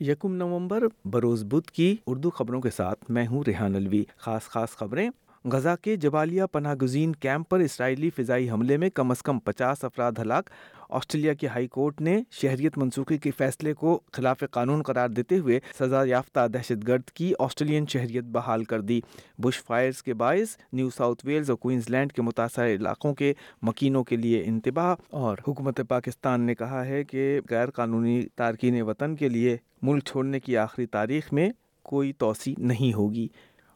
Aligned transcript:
یکم 0.00 0.34
نومبر 0.34 0.82
بروز 1.10 1.44
بدھ 1.44 1.70
کی 1.70 1.96
اردو 2.06 2.30
خبروں 2.30 2.60
کے 2.60 2.70
ساتھ 2.70 3.10
میں 3.10 3.26
ہوں 3.26 3.42
ریحان 3.46 3.74
الوی 3.74 4.04
خاص 4.16 4.42
خاص 4.42 4.70
خبریں 4.70 5.10
غزہ 5.52 5.68
کے 5.82 5.96
جبالیہ 5.96 6.42
پناہ 6.52 6.74
گزین 6.74 7.12
کیمپ 7.12 7.48
پر 7.48 7.58
اسرائیلی 7.58 8.10
فضائی 8.10 8.50
حملے 8.50 8.76
میں 8.76 8.90
کم 8.90 9.10
از 9.10 9.22
کم 9.22 9.38
پچاس 9.38 9.84
افراد 9.84 10.12
ہلاک۔ 10.18 10.50
آسٹریلیا 10.90 11.34
کی 11.34 11.46
ہائی 11.46 11.66
کورٹ 11.66 12.00
نے 12.00 12.22
شہریت 12.30 12.78
منسوخی 12.78 13.18
کے 13.18 13.30
فیصلے 13.30 13.74
کو 13.74 14.00
خلاف 14.12 14.44
قانون 14.50 14.82
قرار 14.82 15.08
دیتے 15.08 15.38
ہوئے 15.38 15.60
سزا 15.78 16.02
یافتہ 16.06 16.48
دہشت 16.48 16.88
گرد 16.88 17.02
کی 17.04 17.32
آسٹریلین 17.38 17.86
شہریت 17.86 18.24
بحال 18.24 18.64
کر 18.64 18.80
دی۔ 18.80 19.00
بش 19.38 19.62
فائرز 19.62 20.02
کے 20.02 20.14
باعث 20.14 20.56
نیو 20.72 20.90
ساؤتھ 20.90 21.26
ویلز 21.26 21.50
اور 21.50 21.58
کوئنز 21.58 21.90
لینڈ 21.90 22.12
کے 22.12 22.22
متاثرہ 22.22 22.68
علاقوں 22.68 23.14
کے 23.14 23.34
مکینوں 23.62 24.04
کے 24.04 24.16
لیے 24.16 24.42
انتباہ۔ 24.46 24.94
اور 25.10 25.36
حکومت 25.48 25.80
پاکستان 25.88 26.40
نے 26.40 26.54
کہا 26.54 26.84
ہے 26.84 27.04
کہ 27.04 27.40
غیر 27.50 27.70
قانونی 27.70 28.22
تارکین 28.36 28.82
وطن 28.82 29.16
کے 29.16 29.28
لیے 29.28 29.56
ملک 29.82 30.04
چھوڑنے 30.04 30.40
کی 30.40 30.56
آخری 30.56 30.86
تاریخ 30.86 31.32
میں 31.32 31.50
کوئی 31.82 32.12
توسیع 32.12 32.54
نہیں 32.58 32.94
ہوگی۔ 32.94 33.28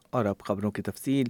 اور 0.09 0.25
اب 0.25 0.39
خبروں 0.39 0.71
کی 0.71 0.81
تفصیل۔ 0.81 1.25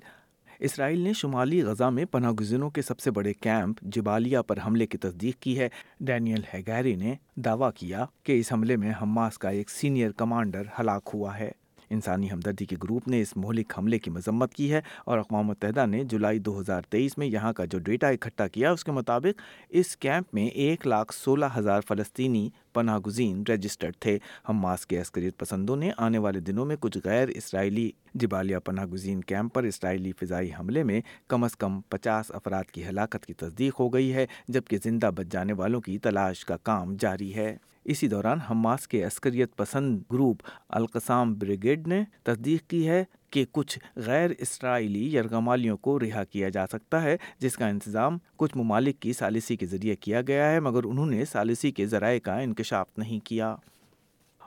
اسرائیل 0.61 0.99
نے 0.99 1.13
شمالی 1.13 1.61
غزہ 1.63 1.83
میں 1.83 2.05
پناہ 2.05 2.31
گزینوں 2.31 2.69
کے 2.69 2.81
سب 2.81 2.99
سے 2.99 3.11
بڑے 3.11 3.33
کیمپ 3.33 3.79
جبالیہ 3.81 4.39
پر 4.47 4.57
حملے 4.65 4.87
کی 4.87 4.97
تصدیق 4.97 5.39
کی 5.39 5.59
ہے۔ 5.59 5.69
ڈینیل 5.99 6.41
ہیگیری 6.53 6.95
نے 6.95 7.15
دعویٰ 7.35 7.69
کیا 7.75 8.05
کہ 8.23 8.39
اس 8.39 8.53
حملے 8.53 8.75
میں 8.75 8.91
حماس 9.01 9.37
کا 9.37 9.49
ایک 9.49 9.69
سینئر 9.69 10.11
کمانڈر 10.11 10.63
ہلاک 10.79 11.09
ہوا 11.13 11.39
ہے۔ 11.39 11.51
انسانی 11.91 12.31
ہمدردی 12.31 12.65
کے 12.65 12.75
گروپ 12.83 13.07
نے 13.07 13.21
اس 13.21 13.37
مہلک 13.37 13.73
حملے 13.77 13.99
کی 13.99 14.09
مذمت 14.09 14.53
کی 14.53 14.71
ہے 14.73 14.81
اور 15.05 15.17
اقوام 15.17 15.47
متحدہ 15.47 15.85
نے 15.85 16.03
جولائی 16.03 16.39
دو 16.39 16.59
ہزار 16.59 16.81
تیئیس 16.81 17.17
میں 17.17 17.27
یہاں 17.27 17.53
کا 17.53 17.65
جو 17.65 17.79
ڈیٹا 17.79 18.07
اکٹھا 18.07 18.47
کیا 18.47 18.71
اس 18.71 18.83
کے 18.83 18.91
مطابق 18.91 19.41
اس 19.69 19.97
کیمپ 19.97 20.33
میں 20.33 20.45
ایک 20.45 20.87
لاکھ 20.87 21.13
سولہ 21.13 21.45
ہزار 21.57 21.81
فلسطینی 21.87 22.49
پناہ 22.73 22.97
گزین 22.97 23.43
رجسٹرڈ 23.49 23.95
تھے۔ 23.99 24.17
حماس 24.49 24.87
کے 24.87 25.01
عسکریت 25.01 25.37
پسندوں 25.37 25.75
نے 25.75 25.91
آنے 25.97 26.17
والے 26.17 26.39
دنوں 26.39 26.65
میں 26.65 26.75
کچھ 26.79 26.97
غیر 27.05 27.27
اسرائیلی 27.27 27.89
جبالیہ 28.13 28.57
پناہ 28.57 28.85
گزین 28.85 29.21
کیمپ 29.21 29.53
پر 29.53 29.63
اسرائیلی 29.63 30.11
فضائی 30.11 30.49
حملے 30.59 30.83
میں 30.83 31.01
کم 31.27 31.43
از 31.43 31.55
کم 31.55 31.81
پچاس 31.81 32.31
افراد 32.31 32.63
کی 32.63 32.85
ہلاکت 32.85 33.25
کی 33.25 33.33
تصدیق 33.33 33.79
ہو 33.79 33.93
گئی 33.93 34.13
ہے، 34.13 34.25
جبکہ 34.47 34.77
زندہ 34.83 35.09
بچ 35.15 35.27
جانے 35.31 35.53
والوں 35.53 35.81
کی 35.81 35.97
تلاش 35.97 36.45
کا 36.45 36.57
کام 36.57 36.95
جاری 36.99 37.35
ہے۔ 37.35 37.57
اسی 37.85 38.07
دوران 38.07 38.39
حماس 38.39 38.87
کے 38.87 39.03
عسکریت 39.03 39.55
پسند 39.55 40.01
گروپ 40.11 40.43
القسام 40.69 41.33
بریگیڈ 41.33 41.87
نے 41.87 42.03
تصدیق 42.23 42.69
کی 42.69 42.87
ہے 42.87 43.03
کہ 43.29 43.45
کچھ 43.51 43.79
غیر 43.95 44.29
اسرائیلی 44.39 45.15
یرغمالیوں 45.15 45.77
کو 45.77 45.99
رہا 45.99 46.23
کیا 46.23 46.49
جا 46.49 46.67
سکتا 46.67 47.01
ہے، 47.03 47.17
جس 47.39 47.55
کا 47.55 47.67
انتظام 47.67 48.17
کچھ 48.37 48.57
ممالک 48.57 48.99
کی 48.99 49.13
سالسی 49.13 49.55
کے 49.55 49.65
ذریعے 49.65 49.95
کیا 49.95 50.21
گیا 50.21 50.51
ہے، 50.51 50.59
مگر 50.59 50.83
انہوں 50.83 51.05
نے 51.05 51.25
سالسی 51.25 51.71
کے 51.71 51.85
ذرائع 51.85 52.19
کا 52.19 52.39
انکشاف 52.39 52.87
نہیں 52.97 53.19
کیا۔ 53.19 53.55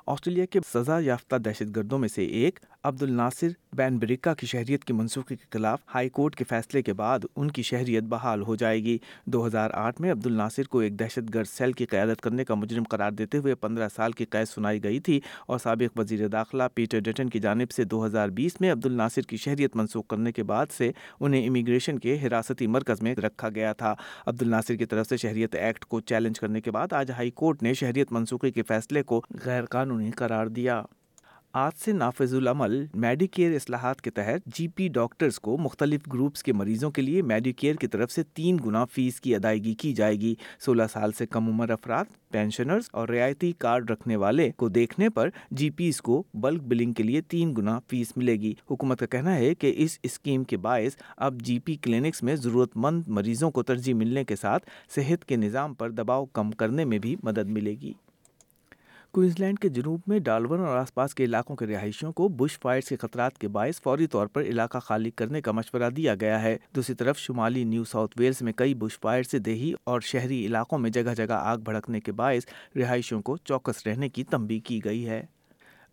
آسٹریلیا 0.06 0.44
کے 0.44 0.60
سزا 0.74 0.98
یافتہ 0.98 1.36
دہشت 1.36 1.76
گردوں 1.76 1.98
میں 1.98 2.08
سے 2.08 2.24
ایک 2.24 2.60
عبد 2.84 3.02
الناصر 3.02 3.48
بین 3.72 3.98
بریکا 3.98 4.34
کی 4.34 4.46
شہریت 4.46 4.84
کی 4.84 4.92
منسوخی 4.92 5.36
کے 5.36 5.44
خلاف 5.50 5.78
ہائی 5.94 6.08
کورٹ 6.08 6.36
کے 6.36 6.44
فیصلے 6.48 6.82
کے 6.82 6.92
بعد 6.92 7.18
ان 7.36 7.50
کی 7.50 7.62
شہریت 7.62 8.02
بحال 8.02 8.42
ہو 8.42 8.56
جائے 8.56 8.82
گی۔ 8.84 8.98
دو 9.26 9.46
ہزار 9.46 9.70
آٹھ 9.74 10.00
میں 10.00 10.12
عبد 10.12 10.26
الناصر 10.26 10.62
کو 10.62 10.78
ایک 10.78 10.98
دہشت 10.98 11.34
گرد 11.34 11.46
سیل 11.46 11.72
کی 11.72 11.86
قیادت 11.86 12.20
کرنے 12.20 12.44
کا 12.44 12.54
مجرم 12.54 12.82
قرار 12.82 13.12
دیتے 13.12 13.38
ہوئے 13.38 13.54
پندرہ 13.54 13.88
سال 13.96 14.12
کی 14.12 14.24
قید 14.24 14.48
سنائی 14.48 14.84
گئی 14.84 15.00
تھی 15.00 15.20
اور 15.46 15.58
سابق 15.58 15.98
وزیر 15.98 16.28
داخلہ 16.28 16.62
پیٹر 16.74 16.98
ڈیٹن 16.98 17.28
کی 17.28 17.38
جانب 17.38 17.70
سے 17.70 17.84
دو 17.84 18.06
ہزار 18.06 18.28
بیس 18.28 18.60
میں 18.60 18.72
عبد 18.72 18.86
الناصر 18.86 19.22
کی 19.22 19.36
شہریت 19.36 19.76
منسوخ 19.76 20.06
کرنے 20.06 20.32
کے 20.32 20.42
بعد 20.42 20.66
سے 20.76 20.90
انہیں 21.20 21.48
امیگریشن 21.48 21.98
کے 21.98 22.18
حراستی 22.26 22.66
مرکز 22.66 23.02
میں 23.02 23.14
رکھا 23.14 23.48
گیا 23.48 23.72
تھا۔ 23.72 23.94
عبد 24.26 24.42
الناصر 24.42 24.74
کی 24.74 24.84
طرف 24.84 25.06
سے 25.08 25.16
شہریت 25.16 25.54
ایکٹ 25.54 25.84
کو 25.84 26.00
چیلنج 26.00 26.40
کرنے 26.40 26.60
کے 26.60 26.70
بعد 26.70 26.92
آج 26.92 27.10
ہائی 27.10 27.30
کورٹ 27.30 27.62
نے 27.62 27.74
شہریت 27.74 28.12
منسوخی 28.12 28.50
کے 28.50 28.62
فیصلے 28.62 29.02
کو 29.02 29.22
غیر 29.44 29.64
قانونی 29.64 30.10
قرار 30.10 30.46
دیا۔ 30.46 30.82
آج 31.54 31.72
سے 31.84 31.92
نافذ 31.92 32.34
العمل 32.34 32.86
میڈی 32.94 33.26
کیئر 33.26 33.54
اصلاحات 33.54 34.00
کے 34.00 34.10
تحت 34.10 34.46
جی 34.46 34.68
پی 34.68 34.88
ڈاکٹرز 34.88 35.38
کو 35.40 35.58
مختلف 35.58 36.00
گروپس 36.12 36.42
کے 36.42 36.52
مریضوں 36.52 36.90
کے 36.90 37.02
لیے 37.02 37.22
میڈی 37.22 37.52
کیئر 37.52 37.74
کی 37.74 37.86
طرف 37.86 38.10
سے 38.10 38.22
تین 38.34 38.56
گنا 38.66 38.84
فیس 38.84 39.20
کی 39.20 39.34
ادائیگی 39.34 39.74
کی 39.74 39.92
جائے 39.92 40.20
گی۔ 40.20 40.34
سولہ 40.60 40.82
سال 40.92 41.12
سے 41.12 41.26
کم 41.26 41.48
عمر 41.48 41.70
افراد، 41.70 42.04
پینشنرز 42.30 42.88
اور 42.92 43.08
رعایتی 43.08 43.52
کارڈ 43.52 43.90
رکھنے 43.90 44.16
والے 44.16 44.50
کو 44.56 44.68
دیکھنے 44.68 45.08
پر 45.08 45.28
جی 45.50 45.70
پیز 45.70 46.00
کو 46.00 46.22
بلک 46.34 46.62
بلنگ 46.62 46.92
کے 46.92 47.02
لیے 47.02 47.20
تین 47.20 47.54
گنا 47.58 47.78
فیس 47.88 48.16
ملے 48.16 48.34
گی۔ 48.34 48.54
حکومت 48.70 49.00
کا 49.00 49.06
کہنا 49.06 49.36
ہے 49.36 49.54
کہ 49.54 49.72
اس 49.76 49.98
اسکیم 50.02 50.44
کے 50.44 50.56
باعث 50.56 50.96
اب 51.16 51.42
جی 51.42 51.58
پی 51.58 51.74
کلینکس 51.74 52.22
میں 52.22 52.36
ضرورت 52.36 52.76
مند 52.76 53.02
مریضوں 53.06 53.50
کو 53.50 53.62
ترجیح 53.62 53.94
ملنے 53.94 54.24
کے 54.24 54.36
ساتھ 54.36 54.66
صحت 54.94 55.24
کے 55.24 55.36
نظام 55.36 55.74
پر 55.74 55.90
دباؤ 55.90 56.24
کم 56.24 56.50
کرنے 56.50 56.84
میں 56.84 56.98
بھی 56.98 57.16
مدد 57.22 57.48
ملے 57.48 57.74
گی۔ 57.80 57.92
کوئنز 59.14 59.34
لینڈ 59.38 59.58
کے 59.58 59.68
جنوب 59.68 60.00
میں 60.06 60.18
ڈالون 60.18 60.60
اور 60.60 60.76
آس 60.76 60.94
پاس 60.94 61.14
کے 61.14 61.24
علاقوں 61.24 61.56
کے 61.56 61.66
رہائشیوں 61.66 62.12
کو 62.12 62.28
بش 62.28 62.58
فائرز 62.58 62.88
کے 62.88 62.96
خطرات 62.96 63.38
کے 63.38 63.48
باعث 63.48 63.80
فوری 63.80 64.06
طور 64.06 64.26
پر 64.26 64.42
علاقہ 64.42 64.78
خالی 64.78 65.10
کرنے 65.10 65.40
کا 65.40 65.52
مشورہ 65.52 65.90
دیا 65.90 66.14
گیا 66.14 66.42
ہے۔ 66.42 66.56
دوسری 66.76 66.94
طرف، 66.94 67.18
شمالی 67.18 67.64
نیو 67.64 67.84
ساؤتھ 67.84 68.14
ویلز 68.18 68.42
میں 68.42 68.52
کئی 68.52 68.74
بش 68.74 68.98
فائر 68.98 69.22
سے 69.22 69.38
دیہی 69.38 69.72
اور 69.84 70.00
شہری 70.00 70.46
علاقوں 70.46 70.78
میں 70.78 70.90
جگہ 70.90 71.14
جگہ 71.16 71.32
آگ 71.32 71.58
بھڑکنے 71.58 72.00
کے 72.00 72.12
باعث 72.12 72.42
رہائشیوں 72.76 73.22
کو 73.22 73.36
چوکس 73.36 73.86
رہنے 73.86 74.08
کی 74.08 74.24
تنبیہ 74.24 74.60
کی 74.60 74.84
گئی 74.84 75.08
ہے۔ 75.08 75.26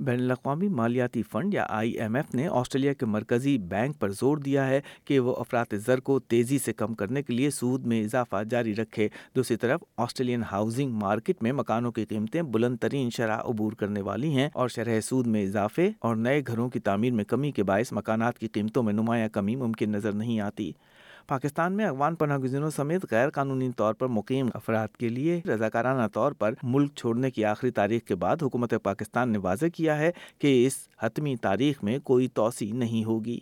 بین 0.02 0.22
الاقوامی 0.22 0.68
مالیاتی 0.68 1.24
فنڈ 1.24 1.54
یا 1.54 1.66
آئی 1.70 1.92
ایم 1.92 2.16
ایف 2.16 2.36
نے 2.36 2.48
آسٹریلیا 2.48 2.94
کے 2.94 3.06
مرکزی 3.06 3.58
بینک 3.58 4.00
پر 4.00 4.10
زور 4.10 4.38
دیا 4.38 4.68
ہے 4.68 4.82
کہ 5.06 5.20
وہ 5.20 5.36
افراد 5.36 5.74
زر 5.86 6.00
کو 6.00 6.20
تیزی 6.20 6.58
سے 6.60 6.74
کم 6.74 6.94
کرنے 6.94 7.24
کے 7.24 7.34
لیے 7.34 7.50
سود 7.50 7.86
میں 7.86 8.04
اضافہ 8.04 8.44
جاری 8.50 8.76
رکھے۔ 8.76 9.08
دوسری 9.36 9.58
طرف، 9.58 9.84
آسٹریلین 9.98 10.44
ہاؤسنگ 10.52 10.92
مارکیٹ 10.92 11.44
میں 11.44 11.54
مکانوں 11.54 11.92
کی 11.92 12.06
قیمتیں 12.06 12.42
بلند 12.42 12.78
ترین 12.78 13.10
شرح 13.10 13.38
عبور 13.42 13.72
کرنے 13.72 14.02
والی 14.02 14.30
ہیں 14.30 14.50
اور 14.54 14.70
شرح 14.70 15.02
سود 15.02 15.28
میں 15.28 15.44
اضافے 15.44 15.90
اور 16.00 16.16
نئے 16.16 16.42
گھروں 16.48 16.70
کی 16.70 16.80
تعمیر 16.80 17.14
میں 17.14 17.24
کمی 17.24 17.52
کے 17.52 17.64
باعث 17.64 17.94
مکانات 17.94 18.40
کی 18.40 18.48
قیمتوں 18.48 18.84
میں 18.84 18.94
نمایاں 18.94 19.30
کمی 19.30 19.56
ممکن 19.56 19.92
نظر 19.92 20.12
نہیں 20.12 20.40
آتی۔ 20.40 20.72
پاکستان 21.28 21.74
میں 21.74 21.86
افغان 21.86 22.16
پناہ 22.16 22.38
گزینوں 22.38 22.70
سمیت 22.70 23.06
غیر 23.12 23.30
قانونی 23.30 23.72
طور 23.78 23.94
پر 23.94 24.08
مقیم 24.08 24.48
افراد 24.54 24.88
کے 24.88 25.10
لیے 25.10 25.42
رضاکارانہ 25.48 26.08
طور 26.08 26.32
پر 26.32 26.54
ملک 26.64 26.92
چھوڑنے 26.96 27.32
کی 27.32 27.46
آخری 27.46 27.72
تاریخ 27.72 28.04
کے 28.04 28.16
بعد 28.16 28.38
حکومت 28.42 28.74
پاکستان 28.84 29.30
نے 29.30 29.38
واضح 29.38 29.66
کیا 29.74 29.98
ہے 29.98 30.12
کہ 30.40 30.68
اس 30.68 30.88
حتمی 31.00 31.36
تاریخ 31.36 31.84
میں 31.84 32.00
کوئی 32.00 32.28
توسیع 32.28 32.74
نہیں 32.74 33.06
ہوگی۔ 33.06 33.40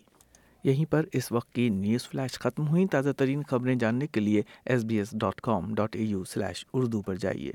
یہیں 0.63 0.85
پر 0.91 1.05
اس 1.13 1.31
وقت 1.31 1.53
کی 1.53 1.69
نیوز 1.69 2.09
فلیش 2.09 2.39
ختم 2.39 2.67
ہوئی۔ 2.67 2.87
تازہ 2.87 3.09
ترین 3.17 3.43
خبریں 3.43 3.75
جاننے 3.75 4.07
کے 4.07 4.19
لیے 4.19 4.41
S 4.65 4.83
B 4.85 4.97
S 4.97 5.07
dot 5.11 5.41
com 5.41 5.75
dot 5.75 5.95
A 5.95 6.03
U 6.03 6.23
slash 6.23 6.65
Urdu 6.73 7.01
پر 7.01 7.15
جائیے۔ 7.15 7.51